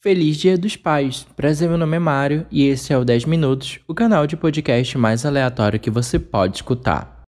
Feliz 0.00 0.36
Dia 0.36 0.56
dos 0.56 0.76
Pais! 0.76 1.26
Prazer, 1.34 1.68
meu 1.68 1.76
nome 1.76 1.96
é 1.96 1.98
Mário 1.98 2.46
e 2.52 2.68
esse 2.68 2.92
é 2.92 2.96
o 2.96 3.04
10 3.04 3.24
Minutos, 3.24 3.80
o 3.88 3.92
canal 3.92 4.28
de 4.28 4.36
podcast 4.36 4.96
mais 4.96 5.26
aleatório 5.26 5.80
que 5.80 5.90
você 5.90 6.20
pode 6.20 6.58
escutar. 6.58 7.24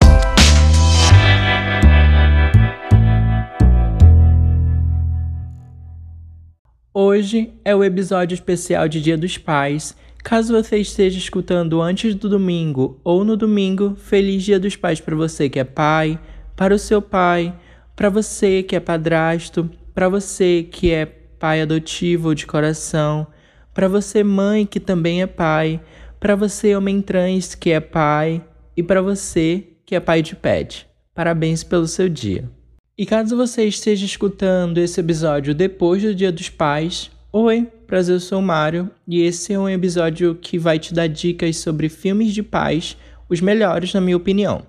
Hoje 6.93 7.51
é 7.65 7.75
o 7.75 7.83
episódio 7.83 8.35
especial 8.35 8.87
de 8.87 9.01
Dia 9.01 9.17
dos 9.17 9.35
Pais. 9.35 9.97
Caso 10.23 10.53
você 10.53 10.77
esteja 10.77 11.17
escutando 11.17 11.81
antes 11.81 12.13
do 12.13 12.29
domingo 12.29 13.01
ou 13.03 13.25
no 13.25 13.35
domingo, 13.35 13.95
feliz 13.95 14.43
Dia 14.43 14.59
dos 14.59 14.75
Pais 14.75 15.01
para 15.01 15.15
você 15.15 15.49
que 15.49 15.57
é 15.57 15.63
pai, 15.63 16.19
para 16.55 16.75
o 16.75 16.77
seu 16.77 17.01
pai, 17.01 17.51
para 17.95 18.11
você 18.11 18.61
que 18.61 18.75
é 18.75 18.79
padrasto, 18.79 19.67
para 19.91 20.07
você 20.07 20.61
que 20.61 20.91
é 20.91 21.18
pai 21.39 21.61
adotivo 21.61 22.35
de 22.35 22.45
coração, 22.45 23.25
para 23.73 23.87
você, 23.87 24.23
mãe 24.23 24.65
que 24.65 24.79
também 24.79 25.21
é 25.21 25.27
pai, 25.27 25.81
para 26.19 26.35
você, 26.35 26.75
homem 26.75 27.01
trans 27.01 27.55
que 27.55 27.71
é 27.71 27.79
pai, 27.79 28.43
e 28.75 28.83
para 28.83 29.01
você 29.01 29.63
que 29.85 29.95
é 29.95 29.99
pai 29.99 30.21
de 30.21 30.35
pet. 30.35 30.85
Parabéns 31.15 31.63
pelo 31.63 31.87
seu 31.87 32.09
dia. 32.09 32.49
E 32.97 33.05
caso 33.05 33.37
você 33.37 33.63
esteja 33.63 34.05
escutando 34.05 34.77
esse 34.77 34.99
episódio 34.99 35.55
depois 35.55 36.03
do 36.03 36.13
Dia 36.13 36.31
dos 36.31 36.49
Pais, 36.49 37.09
oi, 37.31 37.65
prazer, 37.87 38.15
eu 38.15 38.19
sou 38.19 38.39
o 38.39 38.41
Mário 38.41 38.91
e 39.07 39.21
esse 39.21 39.53
é 39.53 39.59
um 39.59 39.69
episódio 39.69 40.35
que 40.35 40.59
vai 40.59 40.77
te 40.77 40.93
dar 40.93 41.07
dicas 41.07 41.55
sobre 41.57 41.87
filmes 41.87 42.33
de 42.33 42.43
paz, 42.43 42.97
os 43.29 43.39
melhores 43.39 43.93
na 43.93 44.01
minha 44.01 44.17
opinião. 44.17 44.65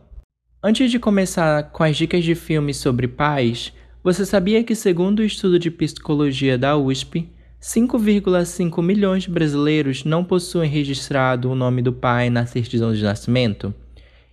Antes 0.62 0.90
de 0.90 0.98
começar 1.00 1.70
com 1.72 1.82
as 1.82 1.96
dicas 1.96 2.22
de 2.22 2.34
filmes 2.36 2.76
sobre 2.76 3.08
paz, 3.08 3.72
você 4.02 4.24
sabia 4.24 4.64
que, 4.64 4.74
segundo 4.74 5.18
o 5.18 5.24
estudo 5.24 5.58
de 5.58 5.70
psicologia 5.70 6.56
da 6.56 6.74
USP, 6.74 7.28
5,5 7.60 8.82
milhões 8.82 9.24
de 9.24 9.30
brasileiros 9.30 10.04
não 10.04 10.24
possuem 10.24 10.70
registrado 10.70 11.50
o 11.50 11.54
nome 11.54 11.82
do 11.82 11.92
pai 11.92 12.30
na 12.30 12.46
certidão 12.46 12.94
de 12.94 13.02
nascimento? 13.02 13.74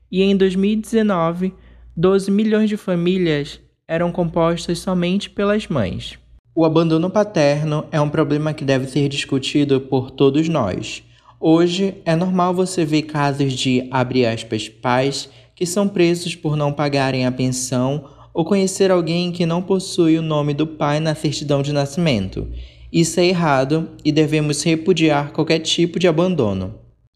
E 0.10 0.24
em 0.24 0.38
2019, 0.38 1.54
12 1.96 2.32
milhões 2.32 2.70
de 2.70 2.78
famílias 2.78 3.60
eram 3.86 4.10
compostas 4.10 4.80
somente 4.80 5.30
pelas 5.30 5.68
mães. 5.68 6.18
O 6.56 6.64
abandono 6.64 7.10
paterno 7.10 7.86
é 7.92 8.00
um 8.00 8.10
problema 8.10 8.54
que 8.54 8.64
deve 8.64 8.88
ser 8.88 9.10
discutido 9.10 9.82
por 9.82 10.12
todos 10.12 10.48
nós. 10.48 11.04
Hoje 11.40 11.96
é 12.06 12.16
normal 12.16 12.54
você 12.54 12.86
ver 12.86 13.02
casos 13.04 13.52
de, 13.52 13.90
aspas, 13.92 14.70
pais 14.70 15.30
que 15.54 15.66
são 15.66 15.90
presos 15.90 16.36
por 16.36 16.56
não 16.56 16.72
pagarem 16.72 17.26
a 17.26 17.32
pensão 17.32 18.06
ou 18.38 18.46
conhecer 18.46 18.92
alguém 18.92 19.32
que 19.32 19.48
não 19.48 19.64
possui 19.64 20.16
o 20.16 20.22
nome 20.22 20.54
do 20.54 20.68
pai 20.68 21.00
na 21.00 21.16
certidão 21.16 21.64
de 21.64 21.74
nascimento. 21.74 22.48
Isso 22.94 23.20
é 23.20 23.26
errado 23.26 23.90
e 24.06 24.12
devemos 24.12 24.62
repudiar 24.62 25.32
qualquer 25.32 25.58
tipo 25.58 25.98
de 25.98 26.08
abandono. 26.08 26.76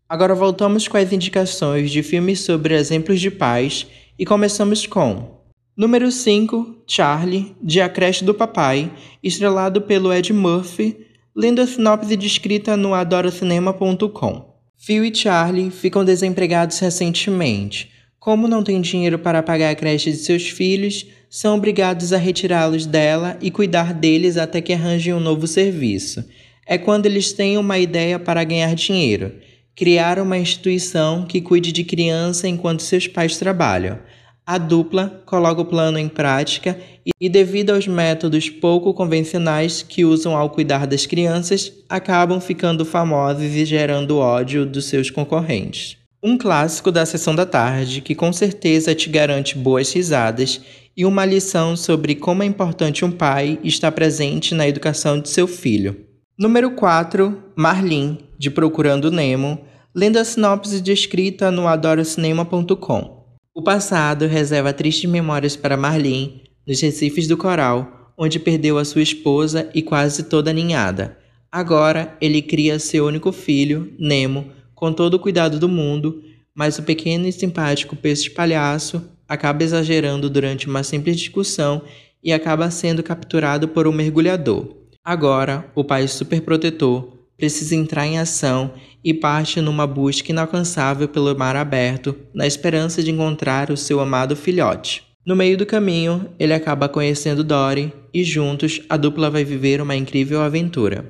Agora 0.09 0.33
voltamos 0.33 0.87
com 0.87 0.97
as 0.97 1.13
indicações 1.13 1.91
de 1.91 2.01
filmes 2.01 2.39
sobre 2.39 2.73
exemplos 2.73 3.21
de 3.21 3.29
pais 3.29 3.85
e 4.17 4.25
começamos 4.25 4.87
com 4.87 5.39
Número 5.77 6.11
5, 6.11 6.77
Charlie, 6.87 7.55
de 7.61 7.81
A 7.81 7.87
Creche 7.87 8.25
do 8.25 8.33
Papai, 8.33 8.91
estrelado 9.21 9.79
pelo 9.79 10.11
Ed 10.11 10.33
Murphy, 10.33 11.05
lendo 11.35 11.61
a 11.61 11.67
sinopse 11.67 12.15
descrita 12.15 12.75
no 12.75 12.95
adoracinema.com. 12.95 14.55
Phil 14.75 15.05
e 15.05 15.13
Charlie 15.13 15.69
ficam 15.69 16.03
desempregados 16.03 16.79
recentemente, 16.79 17.90
como 18.21 18.47
não 18.47 18.63
têm 18.63 18.79
dinheiro 18.79 19.17
para 19.17 19.41
pagar 19.41 19.71
a 19.71 19.75
creche 19.75 20.11
de 20.11 20.17
seus 20.17 20.47
filhos, 20.47 21.07
são 21.27 21.57
obrigados 21.57 22.13
a 22.13 22.17
retirá-los 22.17 22.85
dela 22.85 23.35
e 23.41 23.49
cuidar 23.49 23.95
deles 23.95 24.37
até 24.37 24.61
que 24.61 24.71
arranjem 24.71 25.15
um 25.15 25.19
novo 25.19 25.47
serviço. 25.47 26.23
É 26.63 26.77
quando 26.77 27.07
eles 27.07 27.33
têm 27.33 27.57
uma 27.57 27.79
ideia 27.79 28.19
para 28.19 28.43
ganhar 28.43 28.75
dinheiro: 28.75 29.33
criar 29.75 30.19
uma 30.19 30.37
instituição 30.37 31.25
que 31.25 31.41
cuide 31.41 31.71
de 31.71 31.83
criança 31.83 32.47
enquanto 32.47 32.83
seus 32.83 33.07
pais 33.07 33.37
trabalham. 33.37 33.97
A 34.45 34.59
dupla 34.59 35.23
coloca 35.25 35.61
o 35.61 35.65
plano 35.65 35.97
em 35.97 36.07
prática 36.07 36.79
e, 37.19 37.27
devido 37.27 37.71
aos 37.71 37.87
métodos 37.87 38.51
pouco 38.51 38.93
convencionais 38.93 39.81
que 39.81 40.05
usam 40.05 40.37
ao 40.37 40.51
cuidar 40.51 40.85
das 40.85 41.07
crianças, 41.07 41.73
acabam 41.89 42.39
ficando 42.39 42.85
famosos 42.85 43.55
e 43.55 43.65
gerando 43.65 44.19
ódio 44.19 44.63
dos 44.63 44.85
seus 44.85 45.09
concorrentes. 45.09 46.00
Um 46.23 46.37
clássico 46.37 46.91
da 46.91 47.03
sessão 47.03 47.33
da 47.33 47.47
tarde 47.47 47.99
que 47.99 48.13
com 48.13 48.31
certeza 48.31 48.93
te 48.93 49.09
garante 49.09 49.57
boas 49.57 49.91
risadas 49.91 50.61
e 50.95 51.03
uma 51.03 51.25
lição 51.25 51.75
sobre 51.75 52.13
como 52.13 52.43
é 52.43 52.45
importante 52.45 53.03
um 53.03 53.09
pai 53.09 53.57
estar 53.63 53.91
presente 53.91 54.53
na 54.53 54.67
educação 54.67 55.19
de 55.19 55.29
seu 55.29 55.47
filho. 55.47 56.05
Número 56.37 56.75
4, 56.75 57.43
Marlin, 57.55 58.19
de 58.37 58.51
Procurando 58.51 59.09
Nemo, 59.09 59.61
lendo 59.95 60.17
a 60.17 60.23
sinopse 60.23 60.79
descrita 60.79 61.49
no 61.49 61.67
adorocinema.com. 61.67 63.25
O 63.55 63.63
passado 63.63 64.27
reserva 64.27 64.71
tristes 64.71 65.09
memórias 65.09 65.55
para 65.55 65.75
Marlin, 65.75 66.41
nos 66.67 66.79
recifes 66.79 67.27
do 67.27 67.35
coral, 67.35 68.13
onde 68.15 68.39
perdeu 68.39 68.77
a 68.77 68.85
sua 68.85 69.01
esposa 69.01 69.71
e 69.73 69.81
quase 69.81 70.21
toda 70.23 70.51
a 70.51 70.53
ninhada. 70.53 71.17
Agora 71.51 72.15
ele 72.21 72.43
cria 72.43 72.77
seu 72.77 73.07
único 73.07 73.31
filho, 73.31 73.91
Nemo, 73.97 74.60
com 74.81 74.91
todo 74.91 75.13
o 75.13 75.19
cuidado 75.19 75.59
do 75.59 75.69
mundo, 75.69 76.23
mas 76.55 76.79
o 76.79 76.81
pequeno 76.81 77.27
e 77.27 77.31
simpático 77.31 77.95
peixe-palhaço 77.95 79.03
acaba 79.29 79.63
exagerando 79.63 80.27
durante 80.27 80.67
uma 80.67 80.81
simples 80.81 81.17
discussão 81.17 81.83
e 82.23 82.33
acaba 82.33 82.71
sendo 82.71 83.03
capturado 83.03 83.67
por 83.67 83.87
um 83.87 83.91
mergulhador. 83.91 84.75
Agora, 85.05 85.71
o 85.75 85.83
pai 85.83 86.07
superprotetor 86.07 87.15
precisa 87.37 87.75
entrar 87.75 88.07
em 88.07 88.17
ação 88.17 88.73
e 89.03 89.13
parte 89.13 89.61
numa 89.61 89.85
busca 89.85 90.31
inalcançável 90.31 91.07
pelo 91.07 91.37
mar 91.37 91.55
aberto, 91.55 92.15
na 92.33 92.47
esperança 92.47 93.03
de 93.03 93.11
encontrar 93.11 93.69
o 93.69 93.77
seu 93.77 93.99
amado 93.99 94.35
filhote. 94.35 95.03
No 95.23 95.35
meio 95.35 95.59
do 95.59 95.65
caminho, 95.65 96.27
ele 96.39 96.53
acaba 96.53 96.89
conhecendo 96.89 97.43
Dory 97.43 97.93
e 98.11 98.23
juntos 98.23 98.81
a 98.89 98.97
dupla 98.97 99.29
vai 99.29 99.43
viver 99.43 99.79
uma 99.79 99.95
incrível 99.95 100.41
aventura. 100.41 101.05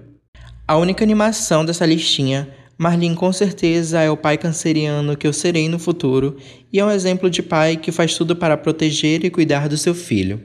A 0.68 0.76
única 0.76 1.06
animação 1.06 1.64
dessa 1.64 1.86
listinha 1.86 2.60
Marlin 2.82 3.14
com 3.14 3.32
certeza 3.32 4.02
é 4.02 4.10
o 4.10 4.18
pai 4.18 4.40
canceriano 4.40 5.16
que 5.16 5.28
eu 5.28 5.34
serei 5.34 5.70
no 5.70 5.78
futuro 5.78 6.38
e 6.74 6.80
é 6.80 6.84
um 6.84 6.90
exemplo 6.90 7.30
de 7.30 7.44
pai 7.44 7.78
que 7.78 7.92
faz 7.92 8.16
tudo 8.16 8.36
para 8.36 8.58
proteger 8.58 9.24
e 9.24 9.30
cuidar 9.30 9.70
do 9.70 9.78
seu 9.78 9.94
filho. 9.94 10.42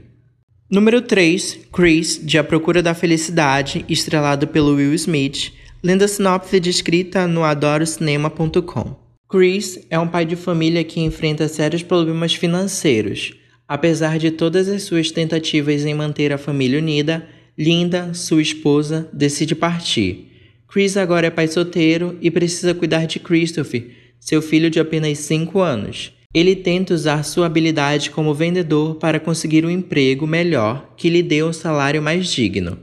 Número 0.71 1.01
3, 1.01 1.61
Chris, 1.73 2.21
de 2.23 2.37
A 2.37 2.45
Procura 2.45 2.83
da 2.83 2.93
Felicidade, 2.93 3.87
estrelado 3.89 4.47
pelo 4.47 4.75
Will 4.75 4.93
Smith, 4.93 5.51
lendo 5.83 6.03
a 6.03 6.09
sinopse 6.09 6.61
descrita 6.61 7.27
no 7.27 7.43
adorocinema.com. 7.43 8.95
Chris 9.31 9.87
é 9.89 9.99
um 9.99 10.07
pai 10.07 10.27
de 10.27 10.37
família 10.37 10.85
que 10.85 11.01
enfrenta 11.01 11.49
sérios 11.49 11.83
problemas 11.83 12.35
financeiros. 12.35 13.33
Apesar 13.67 14.19
de 14.19 14.31
todas 14.31 14.69
as 14.69 14.83
suas 14.83 15.11
tentativas 15.11 15.87
em 15.87 15.95
manter 15.95 16.35
a 16.35 16.39
família 16.39 16.79
unida, 16.79 17.27
Linda, 17.59 18.13
sua 18.13 18.43
esposa, 18.43 19.09
decide 19.11 19.55
partir. 19.55 20.26
Chris 20.77 20.99
agora 20.99 21.29
é 21.29 21.31
pai 21.31 21.49
solteiro 21.49 22.19
e 22.21 22.31
precisa 22.31 22.75
cuidar 22.75 23.07
de 23.07 23.19
Christopher, 23.19 23.89
seu 24.21 24.43
filho 24.43 24.69
de 24.69 24.79
apenas 24.79 25.17
5 25.21 25.59
anos. 25.59 26.13
Ele 26.35 26.55
tenta 26.55 26.93
usar 26.93 27.23
sua 27.23 27.47
habilidade 27.47 28.11
como 28.11 28.35
vendedor 28.35 28.97
para 28.97 29.19
conseguir 29.19 29.65
um 29.65 29.71
emprego 29.71 30.27
melhor 30.27 30.93
que 30.95 31.09
lhe 31.09 31.23
dê 31.23 31.43
um 31.43 31.51
salário 31.51 32.03
mais 32.03 32.31
digno. 32.31 32.79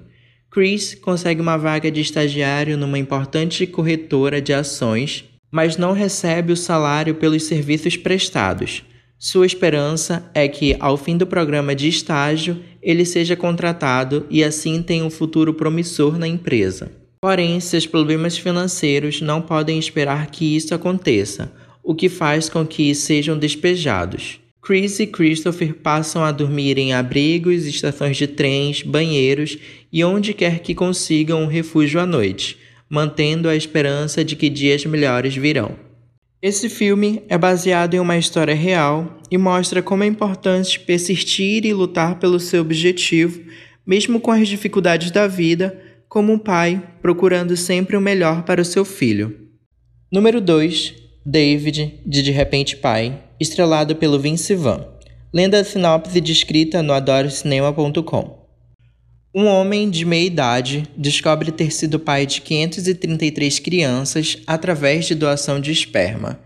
Chris 0.50 0.96
consegue 0.96 1.40
uma 1.40 1.56
vaga 1.56 1.92
de 1.92 2.02
estagiário 2.02 2.76
numa 2.80 2.98
importante 2.98 3.68
corretora 3.68 4.42
de 4.42 4.54
ações, 4.54 5.26
mas 5.52 5.78
não 5.78 5.94
recebe 5.94 6.52
o 6.52 6.58
salário 6.58 7.14
pelos 7.14 7.44
serviços 7.44 7.96
prestados. 7.96 8.82
Sua 9.20 9.46
esperança 9.46 10.28
é 10.34 10.48
que, 10.48 10.76
ao 10.80 10.98
fim 10.98 11.16
do 11.16 11.28
programa 11.28 11.76
de 11.76 11.90
estágio, 11.90 12.60
ele 12.82 13.06
seja 13.06 13.36
contratado 13.36 14.26
e 14.32 14.44
assim 14.44 14.82
tenha 14.82 15.06
um 15.06 15.12
futuro 15.12 15.54
promissor 15.54 16.18
na 16.18 16.28
empresa. 16.28 17.03
Porém, 17.24 17.58
seus 17.62 17.88
problemas 17.88 18.38
financeiros 18.38 19.22
não 19.22 19.42
podem 19.42 19.80
esperar 19.80 20.30
que 20.30 20.58
isso 20.58 20.76
aconteça, 20.76 21.54
o 21.82 21.96
que 21.96 22.10
faz 22.10 22.50
com 22.50 22.68
que 22.68 22.94
sejam 22.94 23.40
despejados. 23.40 24.42
Chris 24.62 25.00
e 25.00 25.08
Christopher 25.08 25.74
passam 25.74 26.22
a 26.22 26.34
dormir 26.34 26.78
em 26.78 26.92
abrigos, 26.92 27.66
estações 27.66 28.18
de 28.18 28.28
trens, 28.28 28.82
banheiros 28.82 29.58
e 29.90 30.04
onde 30.04 30.34
quer 30.34 30.60
que 30.60 30.76
consigam 30.76 31.42
um 31.42 31.48
refúgio 31.48 32.02
à 32.02 32.06
noite, 32.06 32.58
mantendo 32.90 33.48
a 33.48 33.56
esperança 33.56 34.22
de 34.22 34.36
que 34.36 34.50
dias 34.50 34.86
melhores 34.86 35.34
virão. 35.34 35.78
Esse 36.42 36.68
filme 36.68 37.24
é 37.30 37.38
baseado 37.38 37.94
em 37.94 38.02
uma 38.02 38.18
história 38.18 38.54
real 38.54 39.22
e 39.32 39.38
mostra 39.38 39.82
como 39.82 40.04
é 40.04 40.08
importante 40.08 40.78
persistir 40.78 41.66
e 41.66 41.74
lutar 41.74 42.20
pelo 42.20 42.38
seu 42.38 42.60
objetivo, 42.60 43.40
mesmo 43.88 44.20
com 44.20 44.32
as 44.32 44.46
dificuldades 44.46 45.10
da 45.10 45.26
vida 45.26 45.93
como 46.14 46.32
um 46.32 46.38
pai 46.38 46.80
procurando 47.02 47.58
sempre 47.58 47.98
o 47.98 48.00
melhor 48.00 48.44
para 48.44 48.62
o 48.62 48.66
seu 48.66 48.86
filho. 48.86 49.36
Número 50.12 50.40
2. 50.40 50.94
David, 51.26 52.02
de 52.06 52.22
De 52.22 52.30
Repente 52.30 52.78
Pai, 52.78 53.24
estrelado 53.40 53.96
pelo 53.96 54.20
Vince 54.20 54.54
Vaughn. 54.54 54.84
Lendo 55.34 55.56
a 55.56 55.64
sinopse 55.64 56.22
descrita 56.22 56.84
no 56.84 56.94
adorocinema.com. 56.94 58.48
Um 59.34 59.48
homem 59.48 59.90
de 59.90 60.06
meia 60.06 60.28
idade 60.28 60.88
descobre 60.96 61.52
ter 61.52 61.72
sido 61.72 62.00
pai 62.00 62.28
de 62.28 62.42
533 62.42 63.58
crianças 63.58 64.38
através 64.46 65.08
de 65.08 65.16
doação 65.16 65.60
de 65.60 65.72
esperma. 65.72 66.40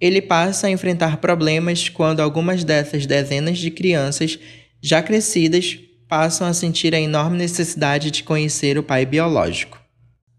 Ele 0.00 0.20
passa 0.20 0.66
a 0.66 0.70
enfrentar 0.70 1.18
problemas 1.18 1.88
quando 1.88 2.18
algumas 2.18 2.64
dessas 2.64 3.06
dezenas 3.06 3.58
de 3.58 3.70
crianças 3.70 4.36
já 4.82 5.00
crescidas 5.00 5.78
passam 6.12 6.46
a 6.46 6.52
sentir 6.52 6.94
a 6.94 7.00
enorme 7.00 7.38
necessidade 7.38 8.10
de 8.10 8.22
conhecer 8.22 8.76
o 8.76 8.82
pai 8.82 9.06
biológico. 9.06 9.80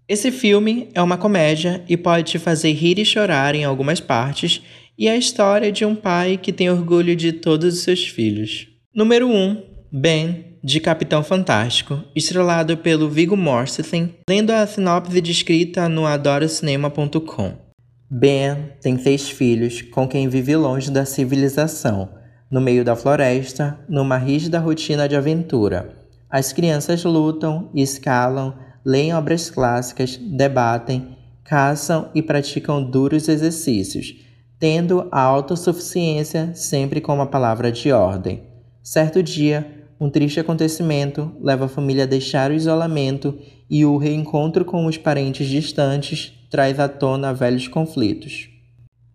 Esse 0.07 0.31
filme 0.31 0.87
é 0.93 1.01
uma 1.01 1.17
comédia 1.17 1.83
e 1.89 1.97
pode 1.97 2.29
te 2.33 2.37
fazer 2.37 2.73
rir 2.73 2.99
e 2.99 3.03
chorar 3.03 3.55
em 3.55 3.63
algumas 3.63 3.99
partes, 3.99 4.61
e 4.95 5.07
é 5.07 5.13
a 5.13 5.17
história 5.17 5.71
de 5.71 5.83
um 5.83 5.95
pai 5.95 6.37
que 6.37 6.53
tem 6.53 6.69
orgulho 6.69 7.15
de 7.15 7.31
todos 7.33 7.73
os 7.73 7.79
seus 7.79 8.05
filhos. 8.05 8.67
Número 8.93 9.27
1. 9.27 9.63
Ben, 9.91 10.45
de 10.63 10.79
Capitão 10.79 11.23
Fantástico, 11.23 12.03
estrelado 12.15 12.77
pelo 12.77 13.09
Viggo 13.09 13.35
Mortensen, 13.35 14.13
lendo 14.29 14.51
a 14.51 14.67
sinopse 14.67 15.19
descrita 15.21 15.89
no 15.89 16.05
adorocinema.com. 16.05 17.57
Ben 18.11 18.73
tem 18.79 18.99
seis 18.99 19.27
filhos 19.27 19.81
com 19.81 20.07
quem 20.07 20.29
vive 20.29 20.55
longe 20.55 20.91
da 20.91 21.03
civilização, 21.03 22.21
no 22.53 22.61
meio 22.61 22.85
da 22.85 22.95
floresta, 22.95 23.79
numa 23.89 24.15
rígida 24.15 24.59
rotina 24.59 25.09
de 25.09 25.15
aventura. 25.15 25.89
As 26.29 26.53
crianças 26.53 27.03
lutam, 27.03 27.71
escalam, 27.73 28.53
leem 28.85 29.11
obras 29.11 29.49
clássicas, 29.49 30.17
debatem, 30.17 31.17
caçam 31.43 32.11
e 32.13 32.21
praticam 32.21 32.83
duros 32.83 33.27
exercícios, 33.27 34.13
tendo 34.59 35.07
a 35.11 35.19
autossuficiência 35.19 36.51
sempre 36.53 37.01
como 37.01 37.23
a 37.23 37.25
palavra 37.25 37.71
de 37.71 37.91
ordem. 37.91 38.43
Certo 38.83 39.23
dia, 39.23 39.87
um 39.99 40.07
triste 40.07 40.39
acontecimento 40.39 41.35
leva 41.41 41.65
a 41.65 41.69
família 41.69 42.03
a 42.03 42.07
deixar 42.07 42.51
o 42.51 42.53
isolamento 42.53 43.35
e 43.67 43.83
o 43.83 43.97
reencontro 43.97 44.63
com 44.63 44.85
os 44.85 44.95
parentes 44.95 45.47
distantes 45.47 46.31
traz 46.51 46.79
à 46.79 46.87
tona 46.87 47.33
velhos 47.33 47.67
conflitos. 47.67 48.47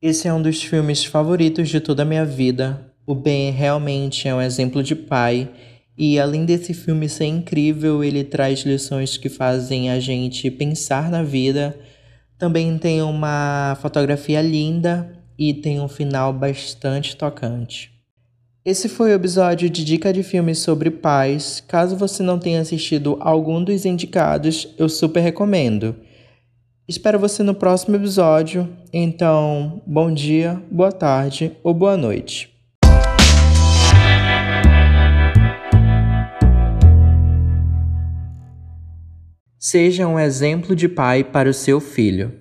Esse 0.00 0.28
é 0.28 0.32
um 0.32 0.40
dos 0.40 0.62
filmes 0.62 1.04
favoritos 1.04 1.68
de 1.68 1.80
toda 1.80 2.02
a 2.02 2.06
minha 2.06 2.24
vida. 2.24 2.93
O 3.06 3.14
Ben 3.14 3.50
realmente 3.50 4.26
é 4.26 4.34
um 4.34 4.40
exemplo 4.40 4.82
de 4.82 4.94
pai 4.94 5.50
e 5.96 6.18
além 6.18 6.44
desse 6.44 6.74
filme 6.74 7.08
ser 7.08 7.26
incrível, 7.26 8.02
ele 8.02 8.24
traz 8.24 8.60
lições 8.60 9.16
que 9.16 9.28
fazem 9.28 9.90
a 9.90 10.00
gente 10.00 10.50
pensar 10.50 11.10
na 11.10 11.22
vida. 11.22 11.78
Também 12.36 12.76
tem 12.78 13.00
uma 13.02 13.76
fotografia 13.80 14.42
linda 14.42 15.16
e 15.38 15.54
tem 15.54 15.80
um 15.80 15.88
final 15.88 16.32
bastante 16.32 17.16
tocante. 17.16 17.92
Esse 18.64 18.88
foi 18.88 19.10
o 19.10 19.14
episódio 19.14 19.68
de 19.68 19.84
dica 19.84 20.12
de 20.12 20.22
filmes 20.22 20.58
sobre 20.58 20.90
pais. 20.90 21.62
Caso 21.68 21.96
você 21.96 22.22
não 22.22 22.38
tenha 22.38 22.60
assistido 22.60 23.18
algum 23.20 23.62
dos 23.62 23.84
indicados, 23.84 24.68
eu 24.78 24.88
super 24.88 25.20
recomendo. 25.20 25.94
Espero 26.88 27.18
você 27.18 27.42
no 27.42 27.54
próximo 27.54 27.96
episódio. 27.96 28.68
Então, 28.92 29.82
bom 29.86 30.12
dia, 30.12 30.60
boa 30.70 30.90
tarde 30.90 31.52
ou 31.62 31.74
boa 31.74 31.96
noite. 31.96 32.53
Seja 39.66 40.06
um 40.06 40.20
exemplo 40.20 40.76
de 40.76 40.86
pai 40.86 41.24
para 41.24 41.48
o 41.48 41.54
seu 41.54 41.80
filho. 41.80 42.38